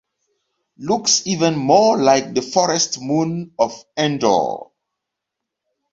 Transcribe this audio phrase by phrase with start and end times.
[0.79, 4.71] Looks even more like the forest moon of Endor